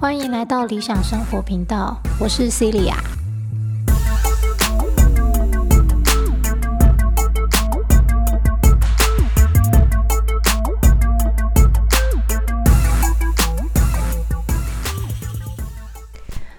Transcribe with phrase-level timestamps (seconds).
[0.00, 2.94] 欢迎来到理想生活频道，我是 Celia。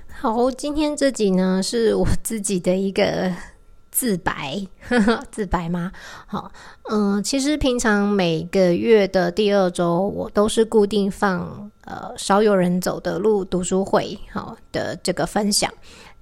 [0.10, 3.32] 好，今天这集呢是我自己的一个
[3.96, 4.62] 自白，
[5.32, 5.89] 自白吗？
[6.27, 6.52] 好，
[6.89, 15.73] 嗯，其实平常每个月的第二周，我都是固定放呃少有人走的路读书会，好的这个分享。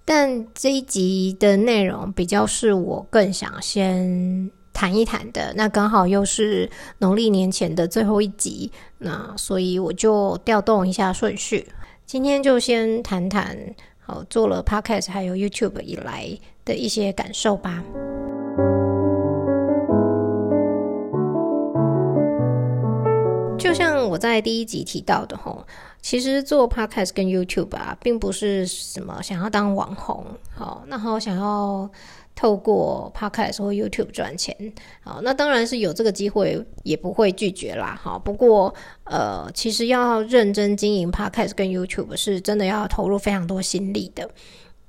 [0.06, 6.70] 但这一集的内容比较是我更想先谈一谈的，那刚好又是
[7.00, 11.68] 农历年前的最后一集，那所以我就调动一下顺序，
[12.06, 13.58] 今天就先谈谈。
[14.06, 17.84] 好，做了 Podcast 还有 YouTube 以来的一些感受吧。
[23.58, 25.66] 就像我在第一集提到的吼，
[26.02, 31.90] 其实做 Podcast 跟 YouTube 啊，并不是什么想要当网红，好，然后想要。
[32.36, 37.96] 透过 Podcast 或 YouTube 赚钱，好，那当然是有这个机会，也不会拒绝啦。
[38.02, 44.28] 好，不过呃，其实要认真经营 Podcast 跟 YouTube，是真的要投入非常多心力的。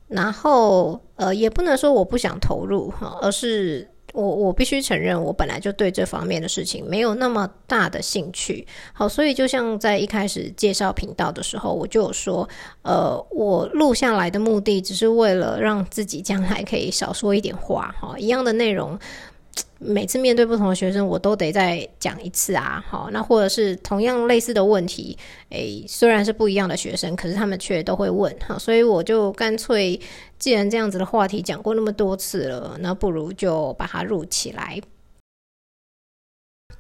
[0.08, 3.88] 然后呃，也不能说我不想投入哈，而是。
[4.12, 8.64] 我我必须承认，我本来就对这方面的事情没有那么大的兴趣。
[8.92, 12.48] 好，所以就像在一开始介绍频道的时候，我就有说，
[12.82, 18.96] 呃，我录下来的目的只是为了让自己将来可以少说一点话，哈，一样的内容。
[19.78, 25.16] 每次面对不同的学生，我都得再讲一次啊，好，那或者是同样类似的问题，
[25.50, 30.00] 诶，虽然是不一样的学生，可是他们却都会问，哈，所以我就干脆，
[30.38, 34.80] 既然这样子的话题讲过那么多次了，那不如就把它录起来。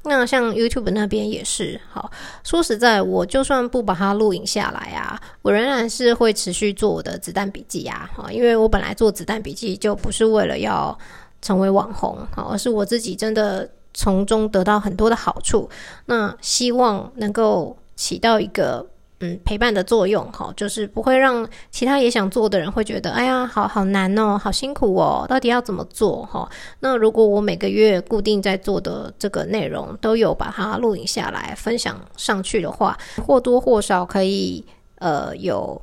[0.06, 2.10] 那像 YouTube 那边也是，好，
[2.42, 10.98] 说实在，我就算不把它录影下来啊，我仍然是会持续做我的子弹笔记啊，哈，因为我本来做子弹笔记就不是为了要。
[11.44, 15.68] 成为网红，好，而是我自己真的从中得到很多的好处。
[16.06, 18.86] 那希望能够起到一个
[19.20, 26.24] 嗯陪伴的作用，哈，就是不会让其他也想做的人会觉得，哎呀，好好难哦，好辛苦哦，到底要怎么做？
[26.24, 26.48] 哈，
[26.80, 34.64] 那如果我每个月固定在做的这个内容都有把它录影下来分享上去的话，或多或少可以
[34.98, 35.78] 呃有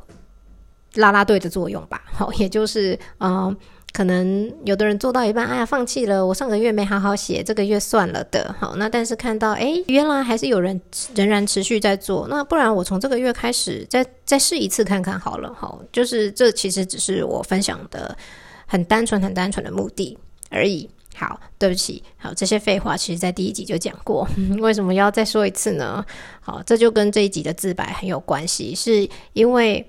[0.96, 2.02] 拉拉队的作用吧。
[2.12, 3.56] 好，也就是嗯。
[3.94, 6.26] 可能有的人做到一半，哎呀，放弃了。
[6.26, 8.56] 我上个月没好好写，这个月算了的。
[8.58, 10.80] 好，那但是看到，哎，原来还是有人
[11.14, 12.26] 仍然持续在做。
[12.30, 15.54] 那不然我从这个月开始，再再试一次看看好了。
[15.54, 18.18] 好，就是这其实只是我分享的
[18.66, 20.18] 很单纯、很单纯的目的
[20.50, 20.90] 而已。
[21.14, 24.26] 好，对不起，好，这些废话其实在第一集就讲过，
[24.60, 26.06] 为什么要再说一次呢？
[26.40, 29.86] 好，这就跟这一集的自白很有关系，是因为。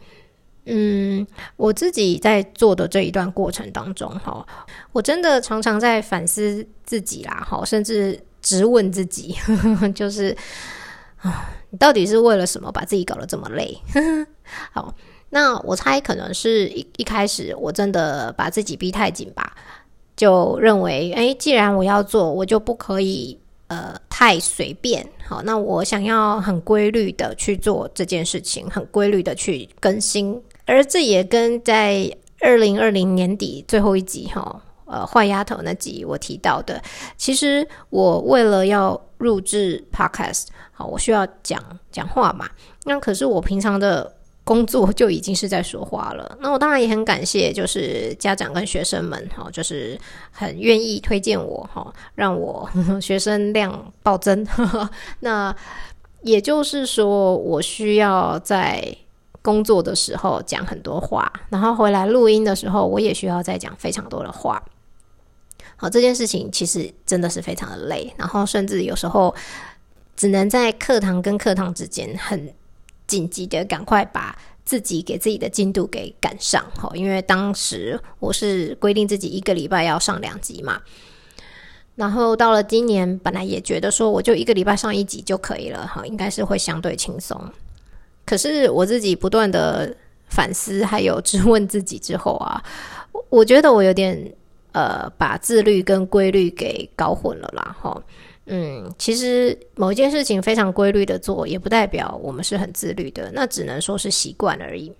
[0.64, 4.46] 嗯，我自己在做的这一段过程当中，哈，
[4.92, 10.36] 我真的常常在反思自己啦，哈，甚至直问自己，呵 呵就是
[11.20, 13.76] 啊，你到底是为了什么把自己搞得这么累？
[13.92, 14.26] 呵 呵
[14.70, 14.94] 好，
[15.30, 19.56] 那我猜可能是一一开始我真的把自己逼太紧吧，
[20.14, 23.36] 就认为，哎，既然我要做，我就不可以
[23.66, 25.04] 呃太随便。
[25.26, 30.40] 好，那我想要很规律的去做这件事情，很规律的去更新。
[30.72, 32.10] 而这也跟在
[32.40, 36.82] 二零二零年底最后一集哈，呃，坏丫头那集我提到的，
[37.18, 42.48] 其实我为了要录制 podcast，好，我需要讲讲话嘛。
[42.84, 44.10] 那可是我平常的
[44.44, 46.38] 工作就已经是在说话了。
[46.40, 50.00] 那我当然也很感谢，就是家长跟学生们哈，就是
[50.30, 52.66] 很愿意推荐我哈，让我
[52.98, 54.46] 学生量暴增。
[55.20, 55.54] 那
[56.22, 58.96] 也就是说，我需要在。
[59.42, 64.62] 工作的时候讲很多话，然后回来录音的时候，我也需要再讲非常多的话。
[65.76, 69.34] 好，这件事情其实真的是非常的累，然后甚至有时候
[70.14, 72.54] 只能在课堂跟课堂之间很
[73.08, 76.64] 紧急的赶快把自己给自己的进度给赶上。
[76.78, 80.80] 好，因为当时我是规定自己一个礼拜要上两集嘛，
[81.96, 87.44] 然后到了今年，本来也觉得说我就一个礼拜上一集就可以了，哈，应该是会相对轻松。
[88.32, 89.94] 可是我自己不断的
[90.30, 92.64] 反思，还有质问自己之后啊，
[93.28, 94.32] 我觉得我有点
[94.72, 98.02] 呃把自律跟规律给搞混了啦，哈，
[98.46, 104.90] 嗯，其实某一件事情非常规律的做，也不代表我们是很自律的，那只能说是习惯而已。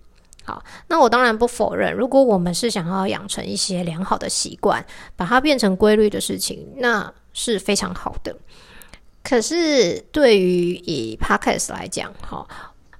[0.44, 4.84] 好，那我当然不否认，如果我们是想要养成一些良好的习惯，
[5.17, 8.37] 把它变成规律的事情，那是非常好的。
[9.23, 12.46] 可是对于以 podcast 来讲，哈，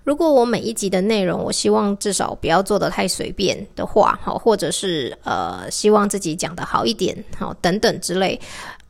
[0.05, 8.41] 如果我每一集的内容，我希望至少不要做的太随便的话，好，或者是呃，希望自己讲的好一点，好等等之类，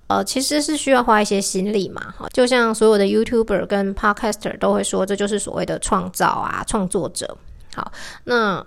[0.06, 7.36] 呃，其实是需要花一些心力嘛，哈，就像所有的 YouTuber 跟 Podcaster 都会说，这就是所谓的创造啊，创作者。
[7.74, 7.92] 好，
[8.24, 8.64] 那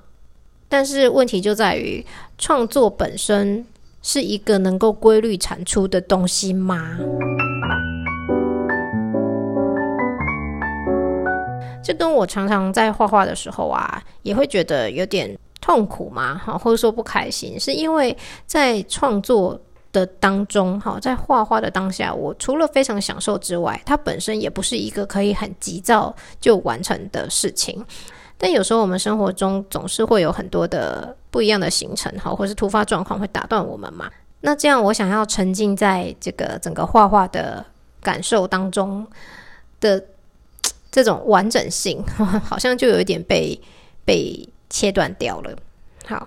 [0.69, 2.05] 但是问题就在于，
[2.37, 3.65] 创作本身
[4.03, 6.97] 是一个能够规律产出的东西吗？
[11.85, 18.17] 这跟我常常在画画的时候啊，也会觉得有点痛苦嘛，哈，或者说不开心，是因为
[18.47, 19.59] 在创作
[19.91, 27.85] 的当中，哈，在画画的当下，我除了非常享受之外，它本身也不是一个可以很急躁就完成的事情。
[28.35, 34.09] 但有时候我们生活中总是会有很多的不一样的行程，哈，或是突发状况会打断我们嘛。
[34.41, 37.63] 那这样，我想要沉浸在这个整个画画的
[38.01, 39.05] 感受当中
[39.79, 40.03] 的。
[40.95, 42.01] 这种完整性
[42.41, 43.59] 好像就有一点被
[44.05, 45.53] 被切断掉了。
[46.05, 46.25] 好，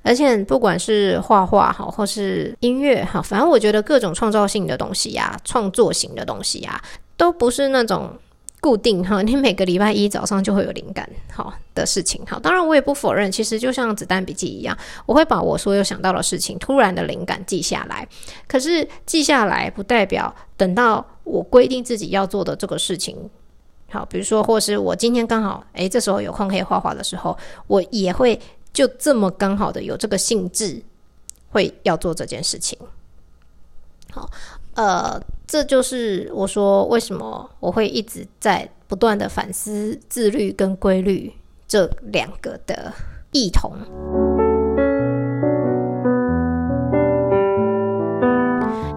[0.00, 6.82] 而且不管是画画好，或是音乐好，反正我觉得各种创造性的东西呀，创作型的东西呀，
[7.18, 8.18] 都不是那种
[8.62, 9.20] 固定哈。
[9.20, 12.22] 你每个礼拜一早上就会有灵感好的事情。
[12.26, 14.74] 好，当然我也不否认，其实就像子弹笔记一样，
[15.04, 18.08] 我会把我所有想到的事情、突然的灵感记下来。
[18.48, 23.28] 可是记下来不代表等到我规定自己要做的这个事情。
[23.92, 27.36] 好，比如说，或是我今天刚好，诶，这时候有空可以画画的时候，
[27.66, 28.40] 我也会
[28.72, 30.82] 就这么刚好的有这个兴致，
[31.50, 32.78] 会要做这件事情。
[34.10, 34.30] 好，
[34.74, 41.30] 呃，这就是我说为什么我会一直在不断的反思自律跟规律
[41.68, 42.90] 这两个的
[43.32, 43.76] 异同，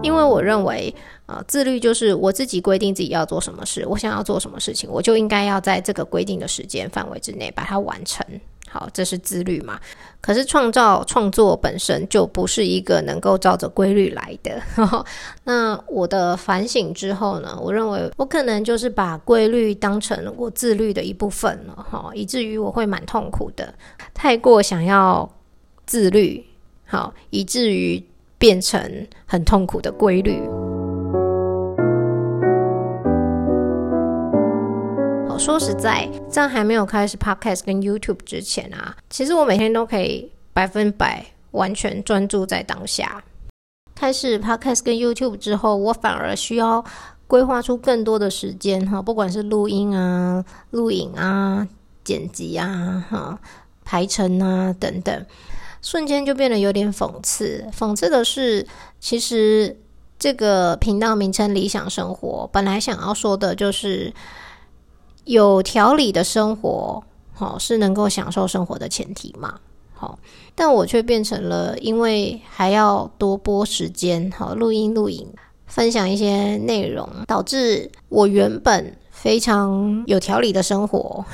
[0.02, 0.94] 因为我认为。
[1.26, 8.24] 啊，自律就是我自己规定自己要做什么事，我想要做什么事情，我就应该要在这个规定的时间范围之内把它完成。
[8.70, 9.80] 好，这是自律嘛？
[10.20, 14.62] 可是创造创作本身就不是一个能够照着规律来的。
[15.42, 17.58] 那我的反省之后呢？
[17.60, 23.74] 我认为我可能就是把规律当成我自律的一部分了，哈，以至于我会蛮痛苦的，
[24.14, 25.28] 太过想要
[25.86, 26.46] 自律，
[26.84, 28.00] 好，以至于
[28.38, 30.40] 变成很痛苦的规律。
[35.28, 43.22] 好说实在，在还没有开始 Podcast 跟 YouTube 之前啊，其实我每天都可以百分百完全专注在当下。
[43.94, 46.84] 开始 Podcast 跟 YouTube 之后，我反而需要
[47.26, 51.66] 规划出更多的时间哈，不管是录音啊、录影啊、
[52.04, 53.38] 剪辑啊、哈、
[53.84, 55.26] 排程啊等等，
[55.86, 57.64] 瞬间就变得有点讽刺。
[57.72, 58.66] 讽刺的是，
[58.98, 59.78] 其实
[60.18, 64.12] 这个频道名称“理想生活”本来想要说的就是。
[65.26, 67.02] 有条理的生活，
[67.32, 69.58] 好是能够享受生活的前提嘛？
[69.92, 70.16] 好，
[70.54, 75.26] 但我却变成了，因为还要多播时间，好录音录影，
[75.66, 81.24] 分享一些内容，导致我原本非常有条理的生活，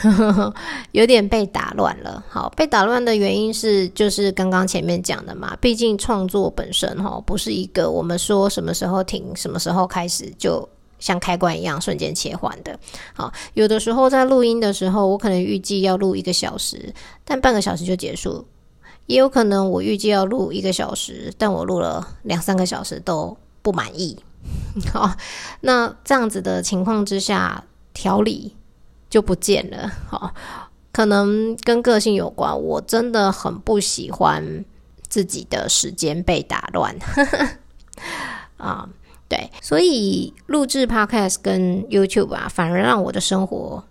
[0.93, 2.25] 有点被打乱了。
[2.27, 10.67] 好，被打乱的原因是，就是刚刚前面讲的嘛，毕竟创作本身哈，不是一个我们说什么时候停，什么时候开始就。
[10.99, 12.79] 像开关一样瞬间切换的，
[13.13, 16.95] 好，有的时候在录音的时候，我可能预计要录一个小时，
[17.25, 18.45] 但半个小时就结束；
[19.07, 24.17] 也有可能我预计要录一个小时，但我录了两三个小时都不满意。
[24.93, 25.11] 好，
[25.63, 27.65] 那这样子的情况之下，
[28.03, 28.57] 调理
[29.09, 29.89] 就不见了。
[30.09, 30.35] 好，
[30.91, 34.65] 可能跟个性有关，我真的很不喜欢
[35.09, 36.97] 自己的时间被打乱。
[38.59, 38.89] 啊。
[39.29, 43.83] 对，所以录制 Podcast 跟 YouTube 啊，反而让我的生活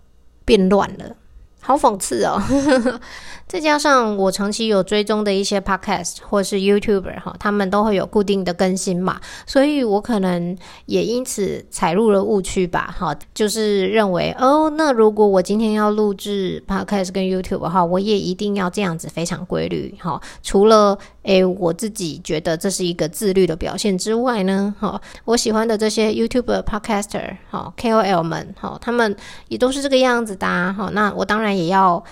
[0.44, 1.16] 变乱了，
[1.62, 2.42] 好讽刺哦。
[3.46, 20.18] 再加上我长期有追踪的一些 podcast 或是 YouTuber 哈，他们都会有固定的更新嘛，所以我可能也因此踩入了误区吧，哈，就是认为哦，那如果我今天要录制 podcast 跟 YouTube 的话，我也一定要这样子非常规律哈。
[20.42, 29.16] 除了诶我自己觉得这是一个自律的表现之外呢，哈，我喜欢的这些 YouTuber、Podcaster 哈、KOL 们哈，他们
[29.48, 30.90] 也都是这个样子的哈。
[30.92, 32.04] 那我当然也要。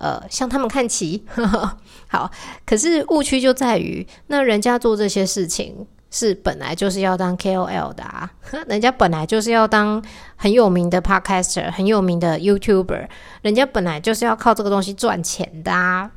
[0.00, 1.20] 呃，向他们看齐。
[2.06, 2.30] 好，
[2.64, 8.30] 可是误区就在于，那人家做这些事情是本来就是要当 KOL 的啊，
[8.68, 10.00] 人家本来就是要当
[10.36, 13.08] 很有名的 Podcaster、很有名的 YouTuber，
[13.42, 16.08] 人家本来就是要靠这个东西赚钱的啊，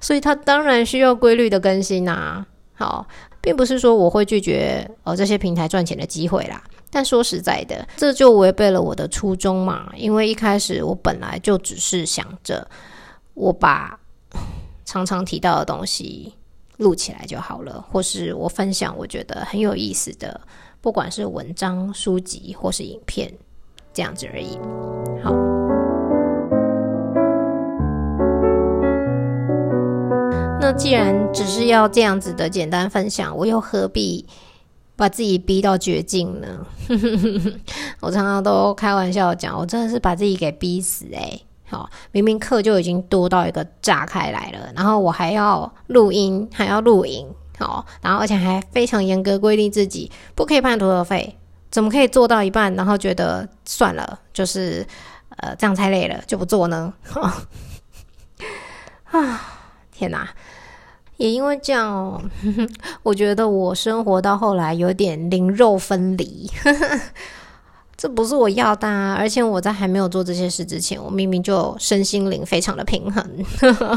[0.00, 2.46] 所以他当然需要规律的更新啊。
[2.74, 3.06] 好，
[3.40, 6.62] 并不是说我会拒绝呃这些平台赚钱的机会啦。
[6.90, 9.92] 但说实在的，这就违背了我的初衷嘛。
[9.96, 12.66] 因为一开始我本来就只是想着，
[13.34, 13.98] 我把
[14.84, 16.32] 常常提到的东西
[16.76, 20.40] 录起来就好了，或是我分享我觉得很有意思的，
[20.80, 23.30] 不管是文章、书籍或是影片，
[23.92, 24.56] 这样子而已。
[25.22, 25.32] 好，
[30.70, 34.26] 那既然只是要这样子的简单分享，我又何必？
[34.96, 36.66] 把自己逼到绝境呢？
[38.00, 41.42] 我常常都开玩笑讲，我真的是把自己给逼死诶。
[41.70, 47.26] 好，明明课就已经多到一个炸开来了，然后我还要录音，还要录影，
[47.58, 51.34] 好，然后而且还非常严格规定自己不可以判徒儿费，
[51.70, 54.86] 怎么可以做到一半，然后觉得算了，就是
[55.38, 56.92] 呃这样太累了，就不做呢？
[59.10, 59.40] 啊，
[59.90, 60.28] 天哪！
[61.18, 62.22] 也因为这样哦，
[63.02, 66.48] 我觉得我生活到后来有点灵肉分离，
[67.96, 68.86] 这不是我要的。
[68.88, 69.16] 啊。
[69.18, 73.28] 而且我在还没有做这些事之前，我明明就身心灵非常的平衡。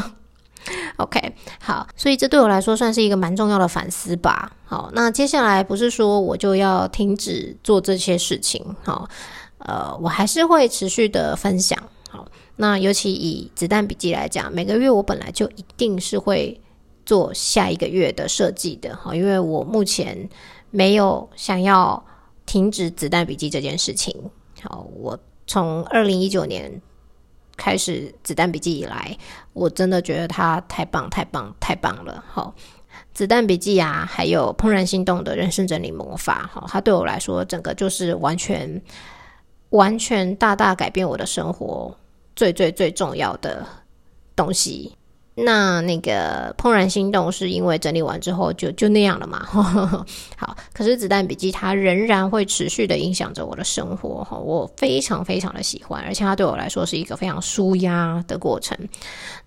[0.98, 4.52] OK，好，所以这对我来说算是一个蛮重要的反思吧。
[4.66, 9.08] 好，那接下来不是说我就要停止做这些事情，好，
[9.60, 11.78] 呃，我还是会持续的分享。
[12.10, 16.60] 好，那尤其以子弹笔记来讲，每个月我本来就一定是会。
[17.12, 20.30] 做下一个月的设计的哈，因为我目前
[20.70, 22.02] 没有想要
[22.46, 24.16] 停止子弹笔记这件事情。
[24.62, 26.82] 好，我从二零一九年
[27.58, 29.18] 开始子弹笔记以来，
[29.52, 32.24] 我真的觉得它太棒、太棒、太棒了。
[32.30, 32.56] 好，
[33.14, 38.82] 子弹笔记啊，还有怦然心动的人生整理魔法，好，它对我来说，整个就是完全、
[39.72, 41.94] 完全大大改变我的生活，
[42.38, 43.68] 最最最重要的
[44.34, 44.96] 东西。
[45.34, 49.40] 那那个怦然心动是因为整理完之后就就那样了嘛？
[50.36, 58.78] 好，可是子弹笔记它仍然会持续的影响着我的生活哈，我非常非常的喜欢，而且它对我来说是一个非常舒压的过程。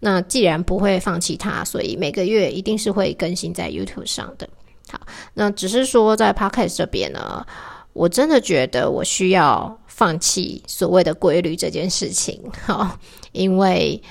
[0.01, 4.49] 那既然不会放弃它，所以每个月一定是会更新在 YouTube 上的。
[4.91, 4.99] 好，
[5.35, 7.47] 那只是说在 Podcast 这边呢，
[7.93, 12.99] 我真的觉得我需要放弃所谓的规律这件事情，好，
[13.33, 14.03] 因为。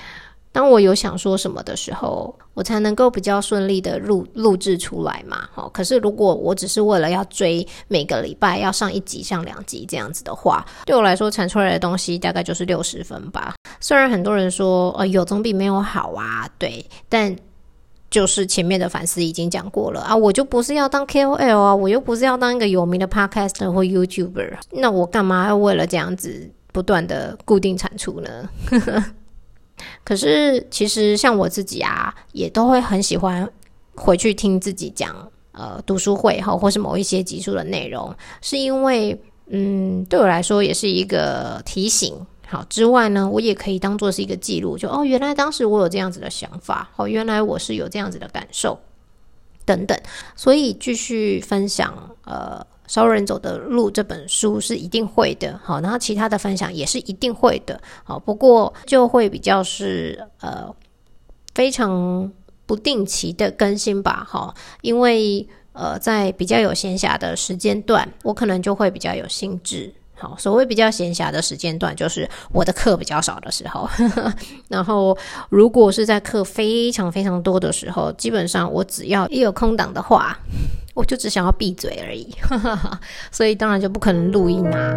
[0.54, 5.48] 当我有想说什么的时候，我才能够比较顺利的录录制出来嘛。
[5.52, 13.56] 好，可是如果我只是为了要追每个礼拜要上一集、上两集这样子的话，对我来说产出来的东西大概就是六十分吧。
[13.80, 17.34] 虽然很多人说，呃，有总比没有好啊，对，但
[18.08, 28.48] 就是前面的反思已经讲过了啊，我就不是要当 KOL 啊，我又不是要当一个有名的 Podcaster 或 YouTuber，那我干嘛要为了这样子不断的固定产出呢？
[30.04, 33.48] 可是，其实像我自己啊，也都会很喜欢
[33.94, 35.14] 回去听自己讲
[35.52, 42.14] 呃读书会哈，或是某一些集数的内容，是因为嗯，对我来说也是一个提醒。
[42.46, 48.78] 好之外呢，我也可以当做是一个记录，就哦，原来当时我有这样子的想法，哦，原来我是有这样子的感受
[49.64, 49.98] 等等，
[50.36, 52.66] 所以继续分享呃。
[52.86, 60.74] 熟人走的路这本书是一定会的，好，然后其他的分享也是一定会的，好，不过就会比较是呃
[61.54, 62.30] 非常
[62.66, 69.92] 不定期的更新吧，好，因为呃在比较有闲暇的时间段，我可能就会比较有兴致。
[70.16, 73.88] 好，所谓比较闲暇的时间段，就是我的课比较少的时候。
[74.68, 75.16] 然后，
[75.50, 80.38] 如果是在课非常非常多的时候，基本上我只要一有空档的话，
[80.94, 82.32] 我就只想要闭嘴而已。
[83.32, 84.94] 所以当然就不可能录音啊。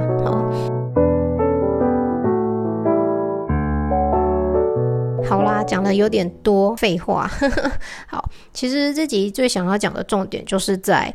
[5.28, 7.30] 好，啦，讲的有点多废话。
[8.08, 11.14] 好，其实这集最想要讲的重点就是在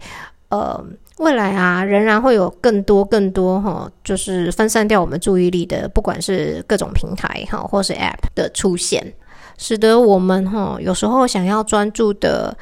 [0.49, 0.85] 呃。
[1.19, 9.13] 未来啊，仍然会有更多更多哈，就是分散掉我们注意力的，不管是各种平台哈，或是 App 的出现，
[9.59, 12.57] 使得我们哈有时候想要专注的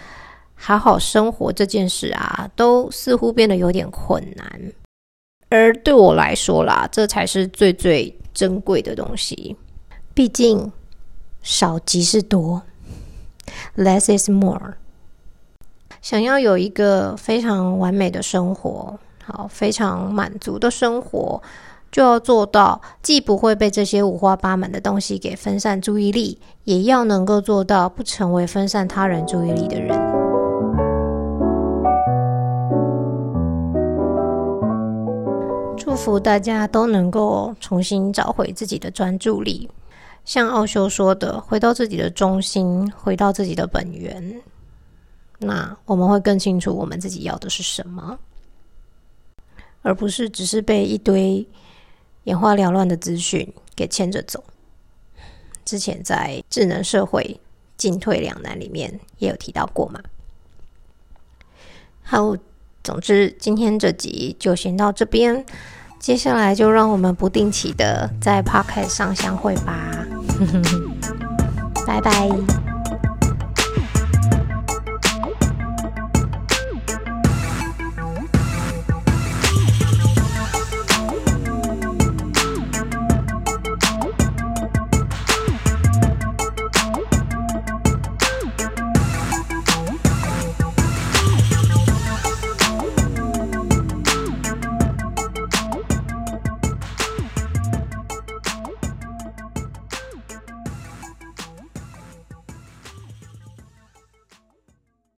[0.55, 4.73] 好好生活这件事啊，都似乎变得有点困难。
[5.49, 9.57] 而对我来说啦，这才是最最珍贵的东西。
[10.13, 10.71] 毕竟
[11.43, 12.63] 少即是多
[13.77, 14.75] ，less is more。
[16.03, 21.41] 想要有一个非常完美的生活，好，非常满足的生活，
[21.93, 29.95] 就要做到既不会被这些五花八门的东西给分散注意力，也要能够做到不成为分散他人注意力的人。
[35.77, 39.69] 祝福大家都能够重新找回自己的专注力，
[40.25, 44.41] 像奥修说的，回到自己的中心，回到自己的本源。
[45.43, 48.19] 那我们会更清楚我们自己要的是什么，
[49.83, 51.47] 而不是只是被一堆
[52.25, 54.45] 眼花缭乱的资讯给牵着走。
[55.65, 57.41] 之前在智能社会
[57.77, 60.01] 进退两难里面也有提到过嘛。
[62.03, 62.37] 好，
[62.85, 65.45] 总之今天这集就先到这边，
[65.99, 70.07] 接下来就让我们不定期的在 Podcast 上相会吧。
[71.87, 72.60] 拜拜。